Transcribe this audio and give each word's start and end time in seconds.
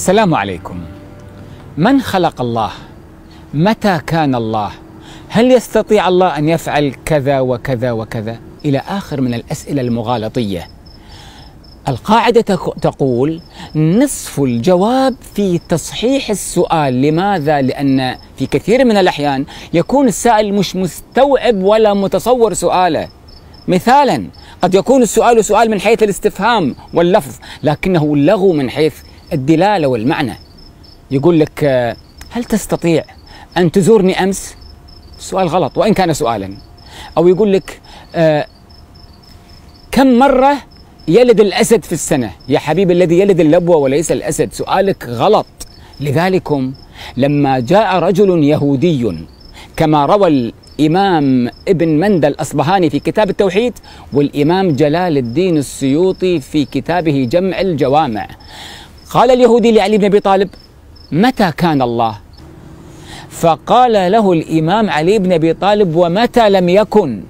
السلام 0.00 0.34
عليكم. 0.34 0.80
من 1.76 2.00
خلق 2.00 2.40
الله؟ 2.40 2.70
متى 3.54 4.00
كان 4.06 4.34
الله؟ 4.34 4.70
هل 5.28 5.52
يستطيع 5.52 6.08
الله 6.08 6.38
أن 6.38 6.48
يفعل 6.48 6.94
كذا 7.04 7.40
وكذا 7.40 7.92
وكذا؟ 7.92 8.38
إلى 8.64 8.78
آخر 8.88 9.20
من 9.20 9.34
الأسئلة 9.34 9.82
المغالطية. 9.82 10.68
القاعدة 11.88 12.40
تقول 12.80 13.40
نصف 13.74 14.40
الجواب 14.40 15.16
في 15.34 15.60
تصحيح 15.68 16.30
السؤال. 16.30 17.02
لماذا؟ 17.02 17.62
لأن 17.62 18.16
في 18.36 18.46
كثير 18.46 18.84
من 18.84 18.96
الأحيان 18.96 19.44
يكون 19.74 20.08
السائل 20.08 20.54
مش 20.54 20.76
مستوعب 20.76 21.62
ولا 21.62 21.94
متصور 21.94 22.54
سؤاله. 22.54 23.08
مثالا 23.68 24.24
قد 24.62 24.74
يكون 24.74 25.02
السؤال 25.02 25.44
سؤال 25.44 25.70
من 25.70 25.80
حيث 25.80 26.02
الاستفهام 26.02 26.74
واللفظ 26.94 27.34
لكنه 27.62 28.16
لغو 28.16 28.52
من 28.52 28.70
حيث 28.70 28.94
الدلالة 29.32 29.88
والمعنى. 29.88 30.34
يقول 31.10 31.40
لك 31.40 31.64
هل 32.30 32.44
تستطيع 32.44 33.04
أن 33.56 33.72
تزورني 33.72 34.22
أمس؟ 34.24 34.54
سؤال 35.18 35.48
غلط 35.48 35.78
وإن 35.78 35.94
كان 35.94 36.12
سؤالا. 36.12 36.54
أو 37.18 37.28
يقول 37.28 37.52
لك 37.52 37.80
كم 39.92 40.18
مرة 40.18 40.56
يلد 41.08 41.40
الأسد 41.40 41.84
في 41.84 41.92
السنة؟ 41.92 42.30
يا 42.48 42.58
حبيبي 42.58 42.92
الذي 42.92 43.18
يلد 43.20 43.40
اللبوة 43.40 43.76
وليس 43.76 44.12
الأسد. 44.12 44.52
سؤالك 44.52 45.04
غلط. 45.04 45.46
لذلكم 46.00 46.72
لما 47.16 47.60
جاء 47.60 47.98
رجل 47.98 48.44
يهودي 48.44 49.26
كما 49.76 50.06
روى 50.06 50.28
الإمام 50.28 51.50
ابن 51.68 51.88
مندى 51.88 52.26
الأصبهاني 52.26 52.90
في 52.90 52.98
كتاب 52.98 53.30
التوحيد 53.30 53.72
والإمام 54.12 54.76
جلال 54.76 55.18
الدين 55.18 55.56
السيوطي 55.56 56.40
في 56.40 56.64
كتابه 56.64 57.28
جمع 57.32 57.60
الجوامع. 57.60 58.28
قال 59.10 59.30
اليهودي 59.30 59.72
لعلي 59.72 59.98
بن 59.98 60.04
أبي 60.04 60.20
طالب 60.20 60.48
متى 61.12 61.52
كان 61.56 61.82
الله؟ 61.82 62.18
فقال 63.30 63.92
له 63.92 64.32
الإمام 64.32 64.90
علي 64.90 65.18
بن 65.18 65.32
أبي 65.32 65.54
طالب 65.54 65.96
ومتى 65.96 66.50
لم 66.50 66.68
يكن؟ 66.68 67.22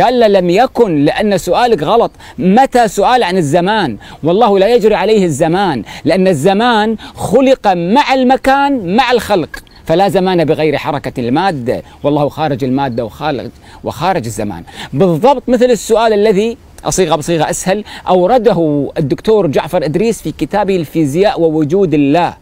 قال 0.00 0.20
له 0.20 0.26
لم 0.26 0.50
يكن 0.50 1.04
لأن 1.04 1.38
سؤالك 1.38 1.82
غلط. 1.82 2.10
متى 2.38 2.88
سؤال 2.88 3.22
عن 3.22 3.36
الزمان؟ 3.36 3.96
والله 4.22 4.58
لا 4.58 4.74
يجري 4.74 4.94
عليه 4.94 5.24
الزمان 5.24 5.82
لأن 6.04 6.28
الزمان 6.28 6.96
خلق 7.14 7.66
مع 7.66 8.14
المكان 8.14 8.96
مع 8.96 9.12
الخلق. 9.12 9.48
فلا 9.84 10.08
زمان 10.08 10.44
بغير 10.44 10.76
حركة 10.76 11.20
المادة 11.20 11.82
والله 12.02 12.28
خارج 12.28 12.64
المادة 12.64 13.04
وخارج, 13.04 13.50
وخارج 13.84 14.24
الزمان. 14.24 14.62
بالضبط 14.92 15.42
مثل 15.48 15.64
السؤال 15.64 16.12
الذي 16.12 16.56
أصيغة 16.84 17.16
بصيغة 17.16 17.50
أسهل. 17.50 17.84
أورده 18.08 18.90
الدكتور 18.98 19.46
جعفر 19.46 19.84
إدريس 19.84 20.22
في 20.22 20.32
كتابه 20.32 20.76
الفيزياء 20.76 21.40
ووجود 21.40 21.94
الله. 21.94 22.34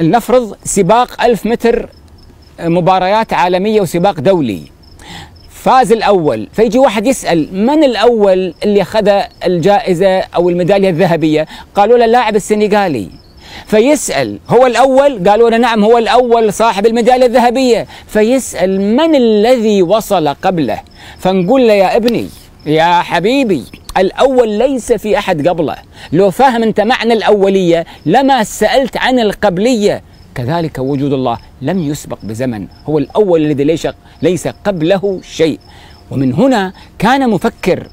لنفرض 0.00 0.56
سباق 0.64 1.22
ألف 1.24 1.46
متر 1.46 1.88
مباريات 2.60 3.32
عالمية 3.32 3.80
وسباق 3.80 4.20
دولي. 4.20 4.62
فاز 5.50 5.92
الأول. 5.92 6.48
فيجي 6.52 6.78
واحد 6.78 7.06
يسأل 7.06 7.48
من 7.66 7.84
الأول 7.84 8.54
اللي 8.64 8.82
أخذ 8.82 9.22
الجائزة 9.46 10.18
أو 10.20 10.48
الميدالية 10.48 10.90
الذهبية؟ 10.90 11.46
قالوا 11.74 11.98
له 11.98 12.04
اللاعب 12.04 12.36
السنغالي. 12.36 13.08
فيسأل 13.66 14.38
هو 14.48 14.66
الأول؟ 14.66 15.28
قالوا 15.28 15.50
له 15.50 15.56
نعم 15.56 15.84
هو 15.84 15.98
الأول 15.98 16.52
صاحب 16.52 16.86
الميدالية 16.86 17.26
الذهبية. 17.26 17.86
فيسأل 18.06 18.80
من 18.96 19.14
الذي 19.14 19.82
وصل 19.82 20.28
قبله؟ 20.28 20.80
فنقول 21.18 21.68
له 21.68 21.74
يا 21.74 21.96
ابني 21.96 22.28
يا 22.66 23.00
حبيبي 23.00 23.64
الأول 23.96 24.48
ليس 24.48 24.92
في 24.92 25.18
أحد 25.18 25.48
قبله. 25.48 25.76
لو 26.12 26.30
فاهم 26.30 26.62
أنت 26.62 26.80
معنى 26.80 27.12
الأولية 27.12 27.86
لما 28.06 28.44
سألت 28.44 28.96
عن 28.96 29.18
القبلية 29.18 30.02
كذلك 30.34 30.78
وجود 30.78 31.12
الله 31.12 31.38
لم 31.62 31.78
يسبق 31.78 32.18
بزمن. 32.22 32.66
هو 32.86 32.98
الأول 32.98 33.44
الذي 33.44 33.64
ليس, 33.64 33.88
ليس 34.22 34.48
قبله 34.48 35.20
شيء. 35.22 35.58
ومن 36.10 36.34
هنا 36.34 36.72
كان 36.98 37.30
مفكر 37.30 37.86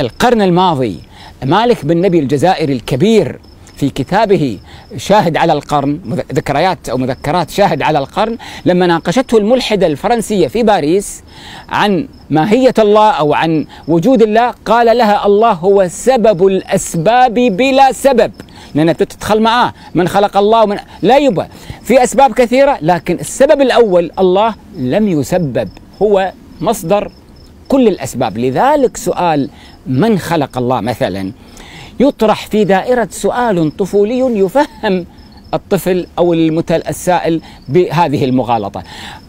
القرن 0.00 0.42
الماضي 0.42 1.00
مالك 1.44 1.84
بن 1.84 2.00
نبي 2.00 2.18
الجزائري 2.18 2.72
الكبير. 2.72 3.38
في 3.82 3.90
كتابه 3.90 4.58
شاهد 4.96 5.36
على 5.36 5.52
القرن 5.52 6.00
ذكريات 6.32 6.88
أو 6.88 6.98
مذكرات 6.98 7.50
شاهد 7.50 7.82
على 7.82 7.98
القرن 7.98 8.38
لما 8.64 8.86
ناقشته 8.86 9.38
الملحدة 9.38 9.86
الفرنسية 9.86 10.48
في 10.48 10.62
باريس 10.62 11.22
عن 11.68 12.08
ماهية 12.30 12.74
الله 12.78 13.10
أو 13.10 13.34
عن 13.34 13.66
وجود 13.88 14.22
الله 14.22 14.54
قال 14.64 14.98
لها 14.98 15.26
الله 15.26 15.52
هو 15.52 15.88
سبب 15.88 16.46
الأسباب 16.46 17.34
بلا 17.34 17.92
سبب. 17.92 18.32
لأن 18.74 18.96
تدخل 18.96 19.40
معاه 19.40 19.72
من 19.94 20.08
خلق 20.08 20.36
الله 20.36 20.62
ومن 20.62 20.78
لا 21.02 21.18
يبقى 21.18 21.48
في 21.82 22.02
أسباب 22.02 22.32
كثيرة 22.32 22.78
لكن 22.82 23.14
السبب 23.20 23.60
الأول 23.60 24.10
الله 24.18 24.54
لم 24.76 25.08
يسبب 25.08 25.68
هو 26.02 26.32
مصدر 26.60 27.12
كل 27.68 27.88
الأسباب. 27.88 28.38
لذلك 28.38 28.96
سؤال 28.96 29.50
من 29.86 30.18
خلق 30.18 30.58
الله 30.58 30.80
مثلا؟ 30.80 31.32
يطرح 32.00 32.46
في 32.46 32.64
دائرة 32.64 33.08
سؤال 33.10 33.76
طفولي 33.76 34.18
يفهم 34.18 35.06
الطفل 35.54 36.06
أو 36.18 36.32
السائل 36.88 37.40
بهذه 37.68 38.24
المغالطة. 38.24 38.82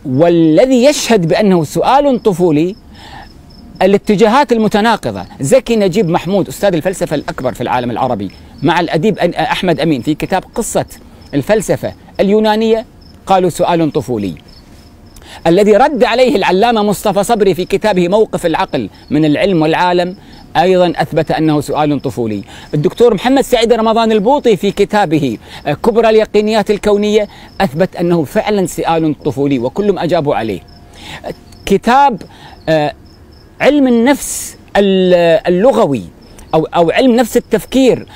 والذي 0.05 0.83
يشهد 0.83 1.27
بأنه 1.27 1.63
سؤال 1.63 2.23
طفولي 2.23 2.75
الاتجاهات 3.81 4.51
المتناقضة. 4.51 5.25
زكي 5.39 5.75
نجيب 5.75 6.09
محمود 6.09 6.47
أستاذ 6.47 6.73
الفلسفة 6.73 7.15
الأكبر 7.15 7.53
في 7.53 7.61
العالم 7.61 7.91
العربي 7.91 8.31
مع 8.63 8.79
الأديب 8.79 9.17
أحمد 9.19 9.79
أمين 9.79 10.01
في 10.01 10.15
كتاب 10.15 10.43
قصة 10.55 10.85
الفلسفة 11.33 11.93
اليونانية 12.19 12.85
قالوا 13.25 13.49
سؤال 13.49 13.91
طفولي. 13.91 14.35
الذي 15.47 15.77
رد 15.77 16.03
عليه 16.03 16.35
العلامة 16.35 16.83
مصطفى 16.83 17.23
صبري 17.23 17.53
في 17.53 17.65
كتابه 17.65 18.07
موقف 18.07 18.45
العقل 18.45 18.89
من 19.09 19.25
العلم 19.25 19.61
والعالم 19.61 20.15
أيضا 20.57 20.93
أثبت 20.95 21.31
أنه 21.31 21.61
سؤال 21.61 22.01
طفولي. 22.01 22.43
الدكتور 22.73 23.13
محمد 23.13 23.41
سعيد 23.41 23.73
رمضان 23.73 24.11
البوطي 24.11 24.57
في 24.57 24.71
كتابه 24.71 25.37
كبرى 25.65 26.09
اليقينيات 26.09 26.71
الكونية 26.71 27.27
أثبت 27.61 27.95
أنه 27.95 28.23
فعلا 28.23 28.65
سؤال 28.65 29.15
طفولي 29.23 29.59
وكلهم 29.59 29.99
أجابوا 29.99 30.35
عليه. 30.35 30.61
كتاب 31.65 32.21
علم 33.61 33.87
النفس 33.87 34.57
اللغوي 34.77 36.03
أو 36.53 36.65
أو 36.65 36.91
علم 36.91 37.15
نفس 37.15 37.37
التفكير 37.37 38.07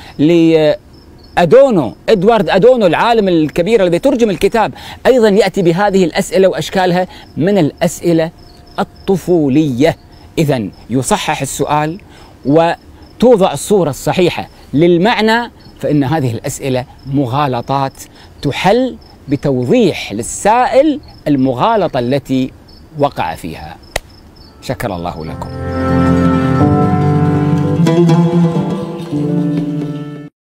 أدونو 1.38 1.96
إدوارد 2.10 2.50
أدونو 2.50 2.86
العالم 2.86 3.28
الكبير 3.28 3.84
الذي 3.84 4.00
ترجم 4.00 4.30
الكتاب 4.30 4.74
أيضا 5.06 5.30
يأتي 5.30 5.62
بهذه 5.62 6.04
الأسئلة 6.04 6.48
وأشكالها 6.48 7.08
من 7.38 7.58
الأسئلة 7.58 8.32
الطفولية 8.80 9.98
إذا 10.38 10.68
يصحح 10.90 11.42
السؤال 11.42 12.00
وتوضع 12.48 13.54
الصورة 13.54 13.90
الصحيحة 13.90 14.48
للمعنى 14.74 15.52
فإن 15.80 16.04
هذه 16.04 16.34
الأسئلة 16.34 16.86
مغالطات 17.06 17.94
تحل 18.42 18.98
بتوضيح 19.30 20.14
للسائل 20.14 21.00
المغالطة 21.28 22.00
التي 22.00 22.52
وقع 23.00 23.36
فيها. 23.36 23.78
شكر 24.62 24.96
الله 24.96 25.26
لكم. 25.26 25.50